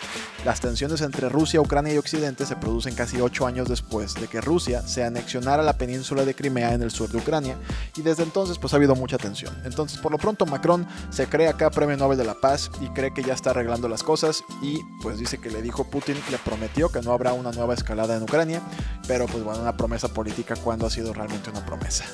Las 0.44 0.60
tensiones 0.60 1.00
entre 1.00 1.28
Rusia, 1.28 1.60
Ucrania 1.60 1.94
y 1.94 1.98
Occidente 1.98 2.46
se 2.46 2.56
producen 2.56 2.94
casi 2.94 3.20
8 3.20 3.46
años 3.46 3.68
después 3.68 4.14
de 4.14 4.28
que 4.28 4.40
Rusia 4.40 4.82
se 4.82 5.04
anexionara 5.04 5.62
la 5.62 5.78
península 5.78 6.24
de 6.24 6.34
Crimea 6.34 6.74
en 6.74 6.82
el 6.82 6.90
sur 6.90 7.08
de 7.08 7.18
Ucrania, 7.18 7.56
y 7.96 8.02
desde 8.02 8.22
entonces 8.22 8.58
pues 8.58 8.72
ha 8.72 8.76
habido 8.76 8.94
mucha 8.94 9.18
tensión. 9.18 9.56
Entonces, 9.64 9.98
por 9.98 10.12
lo 10.12 10.18
pronto, 10.18 10.46
Macron 10.46 10.86
se 11.10 11.26
cree 11.26 11.48
acá 11.48 11.70
premio 11.70 11.96
Nobel 11.96 12.18
de 12.18 12.24
la 12.24 12.34
Paz 12.34 12.70
y 12.80 12.88
cree 12.88 13.12
que 13.12 13.22
ya 13.22 13.34
está 13.34 13.50
arreglando 13.50 13.88
las 13.88 14.02
cosas 14.02 14.27
y 14.62 14.82
pues 15.02 15.18
dice 15.18 15.38
que 15.38 15.50
le 15.50 15.62
dijo 15.62 15.84
Putin, 15.84 16.16
le 16.30 16.38
prometió 16.38 16.90
que 16.90 17.00
no 17.00 17.12
habrá 17.12 17.32
una 17.32 17.52
nueva 17.52 17.74
escalada 17.74 18.16
en 18.16 18.22
Ucrania, 18.22 18.62
pero 19.06 19.26
pues 19.26 19.42
bueno, 19.42 19.60
una 19.60 19.76
promesa 19.76 20.08
política 20.08 20.54
cuando 20.56 20.86
ha 20.86 20.90
sido 20.90 21.12
realmente 21.12 21.50
una 21.50 21.64
promesa. 21.64 22.04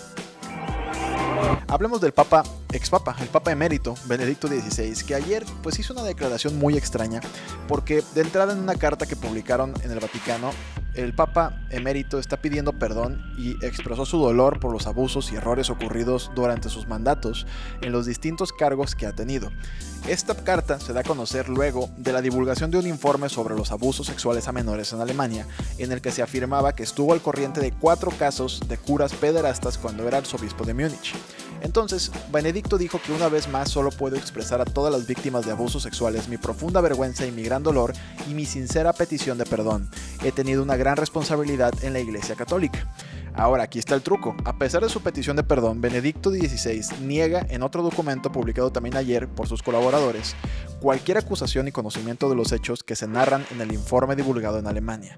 Hablemos 1.68 2.00
del 2.00 2.12
Papa, 2.12 2.42
ex 2.72 2.90
Papa, 2.90 3.16
el 3.20 3.28
Papa 3.28 3.52
emérito, 3.52 3.94
Benedicto 4.06 4.48
XVI, 4.48 4.94
que 5.04 5.14
ayer 5.14 5.44
pues 5.62 5.78
hizo 5.78 5.92
una 5.92 6.02
declaración 6.02 6.58
muy 6.58 6.76
extraña, 6.76 7.20
porque 7.68 8.02
de 8.14 8.20
entrada 8.20 8.52
en 8.52 8.60
una 8.60 8.76
carta 8.76 9.06
que 9.06 9.16
publicaron 9.16 9.74
en 9.82 9.90
el 9.90 10.00
Vaticano, 10.00 10.52
el 10.94 11.12
Papa 11.14 11.60
emérito 11.70 12.18
está 12.18 12.36
pidiendo 12.36 12.72
perdón 12.72 13.20
y 13.36 13.52
expresó 13.64 14.06
su 14.06 14.18
dolor 14.18 14.60
por 14.60 14.72
los 14.72 14.86
abusos 14.86 15.32
y 15.32 15.36
errores 15.36 15.70
ocurridos 15.70 16.30
durante 16.34 16.68
sus 16.68 16.86
mandatos 16.86 17.46
en 17.82 17.92
los 17.92 18.06
distintos 18.06 18.52
cargos 18.52 18.94
que 18.94 19.06
ha 19.06 19.12
tenido. 19.12 19.50
Esta 20.08 20.34
carta 20.34 20.78
se 20.80 20.92
da 20.92 21.00
a 21.00 21.04
conocer 21.04 21.48
luego 21.48 21.88
de 21.96 22.12
la 22.12 22.20
divulgación 22.20 22.70
de 22.70 22.78
un 22.78 22.86
informe 22.86 23.30
sobre 23.30 23.54
los 23.54 23.72
abusos 23.72 24.06
sexuales 24.06 24.48
a 24.48 24.52
menores 24.52 24.92
en 24.92 25.00
Alemania, 25.00 25.46
en 25.78 25.92
el 25.92 26.02
que 26.02 26.10
se 26.10 26.22
afirmaba 26.22 26.74
que 26.74 26.82
estuvo 26.82 27.12
al 27.12 27.22
corriente 27.22 27.60
de 27.60 27.72
cuatro 27.72 28.10
casos 28.10 28.60
de 28.68 28.76
curas 28.76 29.14
pederastas 29.14 29.78
cuando 29.78 30.06
era 30.06 30.18
arzobispo 30.18 30.64
de 30.64 30.74
Múnich. 30.74 31.14
Entonces, 31.64 32.12
Benedicto 32.30 32.76
dijo 32.76 33.00
que 33.04 33.12
una 33.12 33.30
vez 33.30 33.48
más 33.48 33.70
solo 33.70 33.90
puedo 33.90 34.16
expresar 34.16 34.60
a 34.60 34.66
todas 34.66 34.92
las 34.92 35.06
víctimas 35.06 35.46
de 35.46 35.52
abusos 35.52 35.82
sexuales 35.82 36.28
mi 36.28 36.36
profunda 36.36 36.82
vergüenza 36.82 37.26
y 37.26 37.32
mi 37.32 37.42
gran 37.42 37.62
dolor 37.62 37.94
y 38.30 38.34
mi 38.34 38.44
sincera 38.44 38.92
petición 38.92 39.38
de 39.38 39.46
perdón. 39.46 39.88
He 40.22 40.30
tenido 40.30 40.62
una 40.62 40.76
gran 40.76 40.98
responsabilidad 40.98 41.72
en 41.82 41.94
la 41.94 42.00
Iglesia 42.00 42.36
Católica. 42.36 42.94
Ahora, 43.34 43.64
aquí 43.64 43.78
está 43.78 43.94
el 43.94 44.02
truco. 44.02 44.36
A 44.44 44.58
pesar 44.58 44.82
de 44.82 44.90
su 44.90 45.00
petición 45.00 45.36
de 45.36 45.42
perdón, 45.42 45.80
Benedicto 45.80 46.30
XVI 46.30 46.82
niega 47.00 47.46
en 47.48 47.62
otro 47.62 47.82
documento 47.82 48.30
publicado 48.30 48.70
también 48.70 48.96
ayer 48.96 49.26
por 49.26 49.48
sus 49.48 49.62
colaboradores 49.62 50.36
cualquier 50.80 51.16
acusación 51.16 51.66
y 51.66 51.72
conocimiento 51.72 52.28
de 52.28 52.36
los 52.36 52.52
hechos 52.52 52.84
que 52.84 52.94
se 52.94 53.08
narran 53.08 53.46
en 53.50 53.62
el 53.62 53.72
informe 53.72 54.16
divulgado 54.16 54.58
en 54.58 54.66
Alemania. 54.66 55.16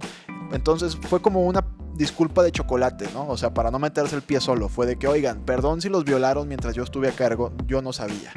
Entonces 0.52 0.96
fue 0.96 1.20
como 1.20 1.44
una 1.44 1.65
disculpa 1.96 2.42
de 2.42 2.52
chocolate, 2.52 3.08
¿no? 3.12 3.28
O 3.28 3.36
sea, 3.36 3.54
para 3.54 3.70
no 3.70 3.78
meterse 3.78 4.16
el 4.16 4.22
pie 4.22 4.40
solo. 4.40 4.68
Fue 4.68 4.86
de 4.86 4.96
que, 4.96 5.08
oigan, 5.08 5.40
perdón 5.40 5.80
si 5.80 5.88
los 5.88 6.04
violaron 6.04 6.48
mientras 6.48 6.74
yo 6.74 6.82
estuve 6.82 7.08
a 7.08 7.12
cargo, 7.12 7.52
yo 7.66 7.82
no 7.82 7.92
sabía 7.92 8.32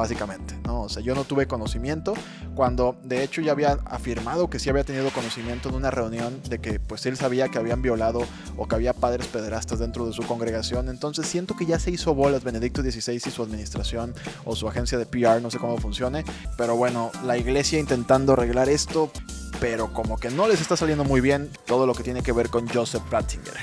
básicamente, 0.00 0.58
¿no? 0.64 0.82
O 0.82 0.88
sea, 0.88 1.02
yo 1.02 1.14
no 1.14 1.24
tuve 1.24 1.46
conocimiento 1.46 2.14
cuando 2.54 2.96
de 3.04 3.22
hecho 3.22 3.42
ya 3.42 3.52
había 3.52 3.72
afirmado 3.84 4.48
que 4.48 4.58
sí 4.58 4.70
había 4.70 4.82
tenido 4.82 5.10
conocimiento 5.10 5.68
en 5.68 5.74
una 5.74 5.90
reunión 5.90 6.40
de 6.48 6.58
que 6.58 6.80
pues 6.80 7.04
él 7.04 7.18
sabía 7.18 7.48
que 7.48 7.58
habían 7.58 7.82
violado 7.82 8.22
o 8.56 8.66
que 8.66 8.74
había 8.76 8.94
padres 8.94 9.26
pederastas 9.26 9.78
dentro 9.78 10.06
de 10.06 10.14
su 10.14 10.22
congregación, 10.22 10.88
entonces 10.88 11.26
siento 11.26 11.54
que 11.54 11.66
ya 11.66 11.78
se 11.78 11.90
hizo 11.90 12.14
bolas 12.14 12.44
Benedicto 12.44 12.82
XVI 12.82 13.14
y 13.14 13.20
su 13.20 13.42
administración 13.42 14.14
o 14.46 14.56
su 14.56 14.68
agencia 14.68 14.96
de 14.96 15.04
PR, 15.04 15.42
no 15.42 15.50
sé 15.50 15.58
cómo 15.58 15.76
funcione, 15.76 16.24
pero 16.56 16.76
bueno, 16.76 17.10
la 17.24 17.36
iglesia 17.36 17.78
intentando 17.78 18.32
arreglar 18.32 18.70
esto, 18.70 19.10
pero 19.60 19.92
como 19.92 20.16
que 20.16 20.30
no 20.30 20.48
les 20.48 20.60
está 20.60 20.76
saliendo 20.76 21.04
muy 21.04 21.20
bien 21.20 21.50
todo 21.66 21.86
lo 21.86 21.94
que 21.94 22.02
tiene 22.02 22.22
que 22.22 22.32
ver 22.32 22.48
con 22.48 22.66
Joseph 22.68 23.02
Ratzinger. 23.10 23.54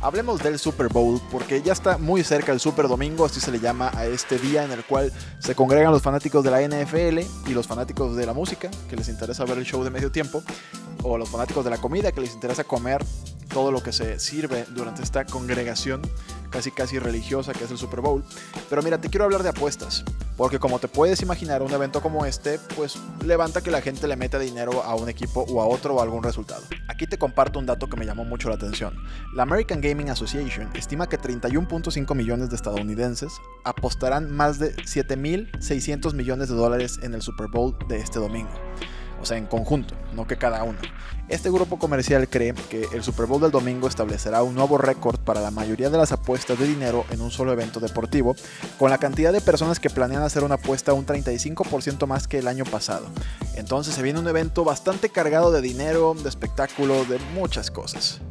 Hablemos 0.00 0.42
del 0.42 0.58
Super 0.58 0.88
Bowl 0.88 1.20
porque 1.30 1.60
ya 1.62 1.72
está 1.72 1.98
muy 1.98 2.22
cerca 2.22 2.52
el 2.52 2.60
Super 2.60 2.88
Domingo, 2.88 3.24
así 3.24 3.40
se 3.40 3.50
le 3.50 3.58
llama 3.58 3.90
a 3.94 4.06
este 4.06 4.38
día 4.38 4.64
en 4.64 4.70
el 4.70 4.84
cual 4.84 5.12
se 5.40 5.54
congregan 5.54 5.92
los 5.92 6.02
fanáticos 6.02 6.44
de 6.44 6.50
la 6.50 6.62
NFL 6.62 7.18
y 7.48 7.54
los 7.54 7.66
fanáticos 7.66 8.16
de 8.16 8.24
la 8.24 8.32
música 8.32 8.70
que 8.88 8.96
les 8.96 9.08
interesa 9.08 9.44
ver 9.44 9.58
el 9.58 9.64
show 9.64 9.82
de 9.82 9.90
medio 9.90 10.12
tiempo 10.12 10.42
o 11.02 11.18
los 11.18 11.28
fanáticos 11.28 11.64
de 11.64 11.70
la 11.70 11.78
comida 11.78 12.12
que 12.12 12.20
les 12.20 12.34
interesa 12.34 12.64
comer 12.64 13.04
todo 13.58 13.72
lo 13.72 13.82
que 13.82 13.90
se 13.90 14.20
sirve 14.20 14.66
durante 14.70 15.02
esta 15.02 15.26
congregación 15.26 16.00
casi 16.48 16.70
casi 16.70 17.00
religiosa 17.00 17.52
que 17.52 17.64
es 17.64 17.70
el 17.72 17.76
Super 17.76 18.00
Bowl. 18.00 18.22
Pero 18.70 18.84
mira, 18.84 19.00
te 19.00 19.08
quiero 19.08 19.24
hablar 19.24 19.42
de 19.42 19.48
apuestas, 19.48 20.04
porque 20.36 20.60
como 20.60 20.78
te 20.78 20.86
puedes 20.86 21.22
imaginar, 21.22 21.60
un 21.62 21.72
evento 21.72 22.00
como 22.00 22.24
este, 22.24 22.60
pues 22.76 22.96
levanta 23.26 23.60
que 23.60 23.72
la 23.72 23.80
gente 23.80 24.06
le 24.06 24.14
meta 24.14 24.38
dinero 24.38 24.84
a 24.84 24.94
un 24.94 25.08
equipo 25.08 25.44
o 25.48 25.60
a 25.60 25.66
otro 25.66 25.96
o 25.96 25.98
a 25.98 26.04
algún 26.04 26.22
resultado. 26.22 26.62
Aquí 26.86 27.08
te 27.08 27.18
comparto 27.18 27.58
un 27.58 27.66
dato 27.66 27.88
que 27.88 27.96
me 27.96 28.06
llamó 28.06 28.24
mucho 28.24 28.48
la 28.48 28.54
atención. 28.54 28.94
La 29.34 29.42
American 29.42 29.80
Gaming 29.80 30.08
Association 30.08 30.70
estima 30.74 31.08
que 31.08 31.18
31.5 31.18 32.14
millones 32.14 32.50
de 32.50 32.54
estadounidenses 32.54 33.32
apostarán 33.64 34.30
más 34.30 34.60
de 34.60 34.76
7.600 34.76 36.14
millones 36.14 36.48
de 36.48 36.54
dólares 36.54 37.00
en 37.02 37.12
el 37.12 37.22
Super 37.22 37.48
Bowl 37.48 37.76
de 37.88 37.96
este 37.96 38.20
domingo 38.20 38.52
o 39.20 39.26
sea, 39.26 39.36
en 39.36 39.46
conjunto, 39.46 39.94
no 40.14 40.26
que 40.26 40.36
cada 40.36 40.62
uno. 40.64 40.78
Este 41.28 41.50
grupo 41.50 41.78
comercial 41.78 42.26
cree 42.28 42.54
que 42.54 42.88
el 42.94 43.02
Super 43.02 43.26
Bowl 43.26 43.40
del 43.40 43.50
domingo 43.50 43.86
establecerá 43.86 44.42
un 44.42 44.54
nuevo 44.54 44.78
récord 44.78 45.18
para 45.18 45.42
la 45.42 45.50
mayoría 45.50 45.90
de 45.90 45.98
las 45.98 46.10
apuestas 46.10 46.58
de 46.58 46.66
dinero 46.66 47.04
en 47.10 47.20
un 47.20 47.30
solo 47.30 47.52
evento 47.52 47.80
deportivo, 47.80 48.34
con 48.78 48.90
la 48.90 48.96
cantidad 48.98 49.32
de 49.32 49.42
personas 49.42 49.78
que 49.78 49.90
planean 49.90 50.22
hacer 50.22 50.42
una 50.42 50.54
apuesta 50.54 50.94
un 50.94 51.04
35% 51.04 52.06
más 52.06 52.28
que 52.28 52.38
el 52.38 52.48
año 52.48 52.64
pasado. 52.64 53.06
Entonces 53.56 53.94
se 53.94 54.02
viene 54.02 54.20
un 54.20 54.28
evento 54.28 54.64
bastante 54.64 55.10
cargado 55.10 55.52
de 55.52 55.60
dinero, 55.60 56.14
de 56.14 56.28
espectáculo, 56.28 57.04
de 57.04 57.18
muchas 57.34 57.70
cosas. 57.70 58.22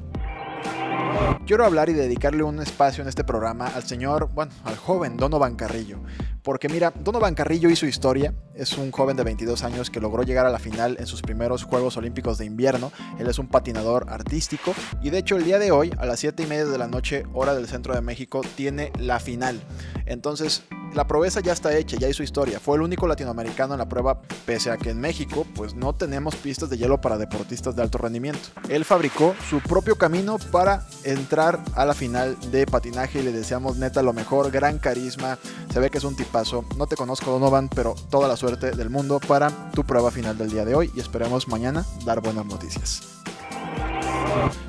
Quiero 1.47 1.63
hablar 1.63 1.87
y 1.87 1.93
dedicarle 1.93 2.43
un 2.43 2.59
espacio 2.59 3.01
en 3.01 3.07
este 3.07 3.23
programa 3.23 3.67
al 3.67 3.83
señor, 3.83 4.29
bueno, 4.33 4.51
al 4.65 4.75
joven 4.75 5.15
Donovan 5.15 5.55
Carrillo, 5.55 5.97
porque 6.43 6.67
mira, 6.67 6.91
Donovan 6.91 7.35
Carrillo 7.35 7.69
hizo 7.69 7.85
historia, 7.85 8.33
es 8.53 8.77
un 8.77 8.91
joven 8.91 9.15
de 9.15 9.23
22 9.23 9.63
años 9.63 9.89
que 9.89 10.01
logró 10.01 10.23
llegar 10.23 10.45
a 10.45 10.49
la 10.49 10.59
final 10.59 10.97
en 10.99 11.07
sus 11.07 11.21
primeros 11.21 11.63
Juegos 11.63 11.95
Olímpicos 11.95 12.37
de 12.37 12.43
invierno, 12.43 12.91
él 13.17 13.27
es 13.27 13.39
un 13.39 13.47
patinador 13.47 14.07
artístico 14.09 14.75
y 15.01 15.09
de 15.09 15.19
hecho 15.19 15.37
el 15.37 15.45
día 15.45 15.57
de 15.57 15.71
hoy 15.71 15.93
a 15.97 16.05
las 16.05 16.19
7 16.19 16.43
y 16.43 16.47
media 16.47 16.65
de 16.65 16.77
la 16.77 16.87
noche 16.87 17.23
hora 17.33 17.55
del 17.55 17.69
centro 17.69 17.95
de 17.95 18.01
México 18.01 18.41
tiene 18.57 18.91
la 18.99 19.21
final. 19.21 19.61
Entonces 20.05 20.63
la 20.97 21.05
proeza 21.05 21.41
ya 21.41 21.53
está 21.53 21.77
hecha, 21.77 21.95
ya 21.95 22.09
hizo 22.09 22.23
historia. 22.23 22.59
Fue 22.59 22.75
el 22.75 22.81
único 22.81 23.07
latinoamericano 23.07 23.75
en 23.75 23.77
la 23.77 23.87
prueba, 23.87 24.19
pese 24.47 24.71
a 24.71 24.77
que 24.77 24.89
en 24.89 24.99
México 24.99 25.45
pues 25.53 25.75
no 25.75 25.93
tenemos 25.93 26.35
pistas 26.35 26.71
de 26.71 26.77
hielo 26.79 26.99
para 26.99 27.19
deportistas 27.19 27.75
de 27.75 27.83
alto 27.83 27.99
rendimiento. 27.99 28.49
Él 28.67 28.83
fabricó 28.83 29.35
su 29.47 29.59
propio 29.59 29.95
camino 29.95 30.39
para 30.51 30.87
entrar 31.03 31.59
a 31.75 31.85
la 31.85 31.93
final 31.93 32.35
de 32.49 32.65
patinaje 32.65 33.19
y 33.19 33.21
le 33.21 33.31
deseamos 33.31 33.77
neta 33.77 34.01
lo 34.01 34.11
mejor, 34.11 34.49
gran 34.49 34.79
carisma, 34.79 35.37
se 35.71 35.79
ve 35.79 35.91
que 35.91 35.99
es 35.99 36.03
un 36.03 36.15
tipazo. 36.15 36.65
No 36.77 36.87
te 36.87 36.95
conozco 36.95 37.29
Donovan, 37.29 37.69
pero 37.69 37.93
toda 38.09 38.27
la 38.27 38.35
suerte 38.35 38.71
del 38.71 38.89
mundo 38.89 39.19
para 39.19 39.51
tu 39.73 39.83
prueba 39.83 40.09
final 40.09 40.35
del 40.35 40.49
día 40.49 40.65
de 40.65 40.73
hoy 40.73 40.91
y 40.95 40.99
esperemos 40.99 41.47
mañana 41.47 41.85
dar 42.05 42.21
buenas 42.21 42.47
noticias. 42.47 43.03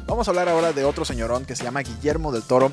Vamos 0.07 0.27
a 0.27 0.31
hablar 0.31 0.49
ahora 0.49 0.73
de 0.73 0.85
otro 0.85 1.05
señorón 1.05 1.45
que 1.45 1.55
se 1.55 1.65
llama 1.65 1.81
Guillermo 1.81 2.33
del 2.33 2.43
Toro, 2.43 2.73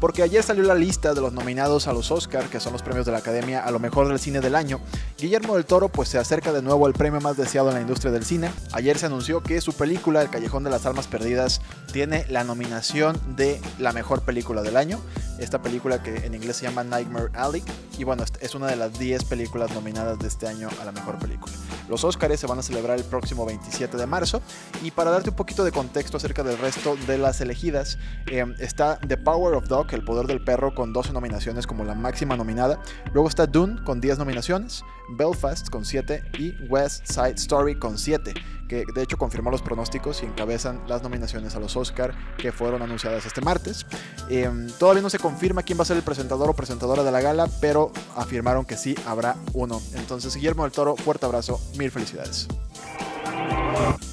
porque 0.00 0.22
ayer 0.22 0.42
salió 0.42 0.64
la 0.64 0.74
lista 0.74 1.14
de 1.14 1.20
los 1.20 1.32
nominados 1.32 1.86
a 1.86 1.92
los 1.92 2.10
Oscar, 2.10 2.48
que 2.48 2.60
son 2.60 2.72
los 2.72 2.82
premios 2.82 3.06
de 3.06 3.12
la 3.12 3.18
Academia 3.18 3.64
a 3.64 3.70
lo 3.70 3.78
mejor 3.78 4.08
del 4.08 4.18
cine 4.18 4.40
del 4.40 4.54
año. 4.54 4.80
Guillermo 5.18 5.54
del 5.54 5.64
Toro 5.64 5.88
pues 5.88 6.08
se 6.08 6.18
acerca 6.18 6.52
de 6.52 6.62
nuevo 6.62 6.86
al 6.86 6.92
premio 6.92 7.20
más 7.20 7.36
deseado 7.36 7.68
en 7.68 7.74
la 7.74 7.80
industria 7.80 8.12
del 8.12 8.24
cine. 8.24 8.50
Ayer 8.72 8.98
se 8.98 9.06
anunció 9.06 9.42
que 9.42 9.60
su 9.60 9.72
película 9.72 10.22
El 10.22 10.30
Callejón 10.30 10.64
de 10.64 10.70
las 10.70 10.86
Almas 10.86 11.06
Perdidas 11.06 11.60
tiene 11.92 12.26
la 12.28 12.44
nominación 12.44 13.18
de 13.36 13.60
la 13.78 13.92
mejor 13.92 14.22
película 14.22 14.62
del 14.62 14.76
año. 14.76 15.00
Esta 15.38 15.62
película 15.62 16.02
que 16.02 16.26
en 16.26 16.34
inglés 16.34 16.56
se 16.56 16.66
llama 16.66 16.84
Nightmare 16.84 17.30
Alley 17.34 17.62
y 17.98 18.04
bueno, 18.04 18.24
es 18.40 18.54
una 18.54 18.66
de 18.66 18.76
las 18.76 18.98
10 18.98 19.24
películas 19.24 19.74
nominadas 19.74 20.18
de 20.18 20.28
este 20.28 20.46
año 20.46 20.68
a 20.80 20.84
la 20.84 20.92
mejor 20.92 21.18
película. 21.18 21.52
Los 21.88 22.04
Oscars 22.04 22.38
se 22.38 22.46
van 22.46 22.58
a 22.58 22.62
celebrar 22.62 22.98
el 22.98 23.04
próximo 23.04 23.46
27 23.46 23.96
de 23.96 24.06
marzo 24.06 24.42
y 24.82 24.90
para 24.90 25.10
darte 25.10 25.30
un 25.30 25.36
poquito 25.36 25.64
de 25.64 25.72
contexto 25.72 26.16
acerca 26.16 26.42
del 26.42 26.58
resto 26.58 26.96
de 27.06 27.18
las 27.18 27.40
elegidas, 27.40 27.98
eh, 28.30 28.44
está 28.58 28.98
The 29.06 29.16
Power 29.16 29.54
of 29.54 29.68
Dog, 29.68 29.92
El 29.92 30.04
Poder 30.04 30.26
del 30.26 30.42
Perro, 30.42 30.74
con 30.74 30.92
12 30.92 31.12
nominaciones 31.12 31.66
como 31.66 31.84
la 31.84 31.94
máxima 31.94 32.36
nominada. 32.36 32.80
Luego 33.12 33.28
está 33.28 33.46
Dune 33.46 33.82
con 33.84 34.00
10 34.00 34.18
nominaciones, 34.18 34.82
Belfast 35.16 35.70
con 35.70 35.84
7 35.84 36.22
y 36.38 36.54
West 36.68 37.06
Side 37.06 37.34
Story 37.36 37.78
con 37.78 37.98
7 37.98 38.34
que 38.68 38.84
de 38.94 39.02
hecho 39.02 39.16
confirmó 39.16 39.50
los 39.50 39.62
pronósticos 39.62 40.22
y 40.22 40.26
encabezan 40.26 40.82
las 40.88 41.02
nominaciones 41.02 41.54
a 41.54 41.60
los 41.60 41.76
Oscar 41.76 42.14
que 42.36 42.52
fueron 42.52 42.82
anunciadas 42.82 43.26
este 43.26 43.40
martes. 43.40 43.86
Em, 44.28 44.68
todavía 44.78 45.02
no 45.02 45.10
se 45.10 45.18
confirma 45.18 45.62
quién 45.62 45.78
va 45.78 45.82
a 45.82 45.86
ser 45.86 45.96
el 45.96 46.02
presentador 46.02 46.50
o 46.50 46.54
presentadora 46.54 47.02
de 47.04 47.12
la 47.12 47.20
gala, 47.20 47.48
pero 47.60 47.85
afirmaron 48.16 48.64
que 48.64 48.76
sí 48.76 48.94
habrá 49.06 49.36
uno. 49.52 49.80
Entonces, 49.94 50.34
Guillermo 50.34 50.64
del 50.64 50.72
Toro, 50.72 50.96
fuerte 50.96 51.26
abrazo, 51.26 51.60
mil 51.78 51.90
felicidades. 51.90 52.48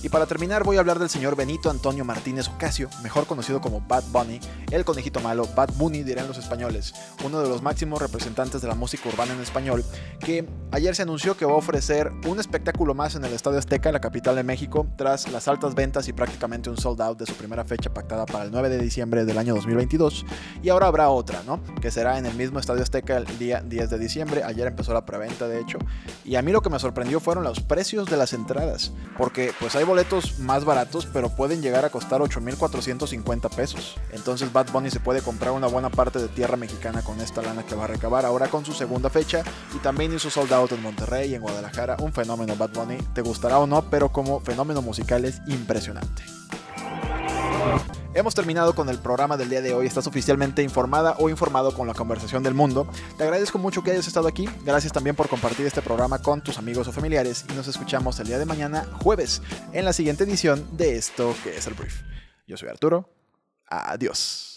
Y 0.02 0.10
para 0.10 0.26
terminar 0.26 0.64
voy 0.64 0.76
a 0.78 0.82
hablar 0.82 1.00
del 1.00 1.10
señor 1.10 1.38
Benito 1.38 1.70
Antonio 1.70 2.04
Martínez 2.04 2.50
Ocasio, 2.50 2.90
mejor 3.02 3.26
conocido 3.26 3.62
como 3.62 3.80
Bad 3.80 4.04
Bunny, 4.12 4.40
el 4.70 4.84
conejito 4.84 5.22
malo, 5.22 5.48
Bad 5.56 5.70
Bunny 5.76 6.04
dirán 6.04 6.28
los 6.28 6.38
españoles, 6.38 6.94
uno 7.24 7.42
de 7.42 7.48
los 7.48 7.62
máximos 7.62 8.02
representantes 8.02 8.62
de 8.62 8.68
la 8.68 8.76
música 8.76 9.08
urbana 9.08 9.34
en 9.34 9.40
español, 9.40 9.86
que 10.20 10.46
ayer 10.72 10.94
se 10.94 11.04
anunció 11.04 11.38
que 11.38 11.46
va 11.46 11.54
a 11.54 11.56
ofrecer 11.56 12.12
un 12.28 12.40
espectáculo 12.40 12.94
más 12.94 13.16
en 13.16 13.24
el 13.24 13.32
Estadio 13.32 13.60
Azteca, 13.60 13.94
la 13.94 14.02
capital 14.02 14.36
de 14.36 14.44
México, 14.44 14.88
tras 14.98 15.32
las 15.32 15.48
altas 15.48 15.74
ventas 15.74 16.08
y 16.10 16.14
prácticamente 16.14 16.70
un 16.70 16.78
sold 16.78 17.02
out 17.02 17.18
de 17.18 17.26
su 17.26 17.34
primera 17.36 17.64
fecha 17.64 17.94
pactada 17.94 18.26
para 18.26 18.44
el 18.44 18.52
9 18.52 18.68
de 18.68 18.80
diciembre 18.80 19.24
del 19.24 19.38
año 19.38 19.56
2022. 19.56 20.26
Y 20.62 20.70
ahora 20.70 20.88
habrá 20.88 21.10
otra, 21.10 21.44
¿no? 21.46 21.62
Que 21.82 21.92
será 21.92 22.18
en 22.18 22.26
el 22.26 22.36
mismo 22.36 22.60
Estadio 22.60 22.84
Azteca 22.84 23.16
el 23.16 23.38
día 23.38 23.62
10 23.62 23.90
de 23.90 24.00
diciembre. 24.00 24.44
Ayer 24.44 24.68
empezó 24.68 24.94
la 24.94 25.06
preventa, 25.06 25.48
de 25.48 25.62
hecho. 25.62 25.78
Y 26.26 26.36
a 26.36 26.42
mí 26.42 26.52
lo 26.52 26.62
que 26.62 26.70
me 26.70 26.80
sorprendió 26.80 27.22
fueron 27.22 27.44
los 27.44 27.62
precios 27.62 28.10
de 28.10 28.18
las 28.18 28.34
entradas, 28.34 28.92
porque 29.18 29.53
pues 29.60 29.76
hay 29.76 29.84
boletos 29.84 30.40
más 30.40 30.66
baratos, 30.66 31.06
pero 31.06 31.30
pueden 31.30 31.62
llegar 31.62 31.86
a 31.86 31.90
costar 31.90 32.22
8.450 32.22 33.50
pesos. 33.56 33.96
Entonces 34.12 34.52
Bad 34.52 34.72
Bunny 34.72 34.90
se 34.90 35.00
puede 35.00 35.22
comprar 35.22 35.52
una 35.52 35.68
buena 35.68 35.90
parte 35.90 36.20
de 36.20 36.28
tierra 36.28 36.58
mexicana 36.58 37.02
con 37.02 37.20
esta 37.22 37.42
lana 37.42 37.66
que 37.66 37.76
va 37.76 37.86
a 37.86 37.88
recabar 37.88 38.26
ahora 38.26 38.48
con 38.48 38.66
su 38.66 38.74
segunda 38.74 39.10
fecha 39.10 39.44
y 39.76 39.80
también 39.80 40.14
hizo 40.14 40.30
sold 40.30 40.54
out 40.54 40.72
en 40.72 40.82
Monterrey 40.82 41.32
y 41.32 41.36
en 41.36 41.42
Guadalajara, 41.42 41.98
un 42.00 42.14
fenómeno 42.14 42.56
Bad 42.56 42.72
Bunny, 42.72 42.98
te 43.14 43.22
gustará 43.22 43.60
o 43.60 43.68
no, 43.68 43.90
pero 43.90 44.12
como 44.12 44.40
fenómeno 44.40 44.82
musical 44.82 45.26
es 45.26 45.42
impresionante. 45.48 46.24
Hemos 48.16 48.36
terminado 48.36 48.76
con 48.76 48.90
el 48.90 49.00
programa 49.00 49.38
del 49.38 49.50
día 49.50 49.62
de 49.64 49.74
hoy. 49.74 49.88
Estás 49.88 50.06
oficialmente 50.06 50.62
informada 50.62 51.16
o 51.18 51.30
informado 51.30 51.74
con 51.74 51.88
la 51.88 51.96
conversación 51.96 52.44
del 52.44 52.54
mundo. 52.54 52.88
Te 53.18 53.24
agradezco 53.24 53.58
mucho 53.58 53.82
que 53.82 53.90
hayas 53.90 54.08
estado 54.08 54.28
aquí. 54.28 54.48
Gracias 54.64 54.94
también 54.94 55.16
por 55.16 55.28
compartir 55.28 55.66
este 55.66 55.82
programa 55.82 56.20
con 56.20 56.42
tus 56.42 56.60
amigos 56.60 56.88
o 56.88 56.92
familiares. 56.92 57.44
Y 57.50 57.54
nos 57.54 57.68
escuchamos 57.68 58.20
el 58.20 58.28
día 58.28 58.38
de 58.38 58.46
mañana, 58.46 58.88
jueves, 59.02 59.42
en 59.72 59.84
la 59.84 59.94
siguiente 59.94 60.26
edición 60.26 60.64
de 60.78 60.96
esto 60.96 61.36
que 61.44 61.58
es 61.58 61.66
el 61.66 61.74
brief. 61.74 62.04
Yo 62.46 62.56
soy 62.56 62.70
Arturo. 62.70 63.10
Adiós. 63.68 64.53